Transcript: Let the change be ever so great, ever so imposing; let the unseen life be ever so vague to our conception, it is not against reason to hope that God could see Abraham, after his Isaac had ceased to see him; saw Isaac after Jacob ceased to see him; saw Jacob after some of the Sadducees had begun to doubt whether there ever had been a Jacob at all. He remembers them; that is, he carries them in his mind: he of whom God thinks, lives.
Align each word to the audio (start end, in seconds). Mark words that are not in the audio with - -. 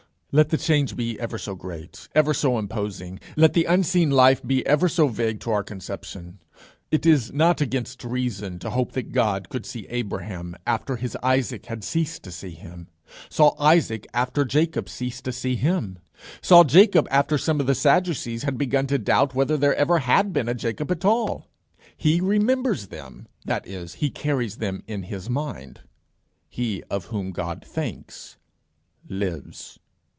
Let 0.33 0.47
the 0.47 0.55
change 0.57 0.95
be 0.95 1.19
ever 1.19 1.37
so 1.37 1.55
great, 1.55 2.07
ever 2.15 2.33
so 2.33 2.57
imposing; 2.57 3.19
let 3.35 3.51
the 3.51 3.65
unseen 3.65 4.09
life 4.09 4.41
be 4.41 4.65
ever 4.65 4.87
so 4.87 5.09
vague 5.09 5.41
to 5.41 5.51
our 5.51 5.61
conception, 5.61 6.39
it 6.89 7.05
is 7.05 7.33
not 7.33 7.59
against 7.59 8.05
reason 8.05 8.57
to 8.59 8.69
hope 8.69 8.93
that 8.93 9.11
God 9.11 9.49
could 9.49 9.65
see 9.65 9.87
Abraham, 9.89 10.55
after 10.65 10.95
his 10.95 11.17
Isaac 11.21 11.65
had 11.65 11.83
ceased 11.83 12.23
to 12.23 12.31
see 12.31 12.51
him; 12.51 12.87
saw 13.29 13.61
Isaac 13.61 14.07
after 14.13 14.45
Jacob 14.45 14.87
ceased 14.87 15.25
to 15.25 15.33
see 15.33 15.57
him; 15.57 15.99
saw 16.41 16.63
Jacob 16.63 17.09
after 17.11 17.37
some 17.37 17.59
of 17.59 17.67
the 17.67 17.75
Sadducees 17.75 18.43
had 18.43 18.57
begun 18.57 18.87
to 18.87 18.97
doubt 18.97 19.35
whether 19.35 19.57
there 19.57 19.75
ever 19.75 19.99
had 19.99 20.31
been 20.31 20.47
a 20.47 20.53
Jacob 20.53 20.89
at 20.91 21.03
all. 21.03 21.49
He 21.97 22.21
remembers 22.21 22.87
them; 22.87 23.27
that 23.43 23.67
is, 23.67 23.95
he 23.95 24.09
carries 24.09 24.59
them 24.59 24.81
in 24.87 25.03
his 25.03 25.29
mind: 25.29 25.81
he 26.47 26.81
of 26.89 27.07
whom 27.07 27.31
God 27.33 27.65
thinks, 27.67 28.37
lives. 29.09 29.77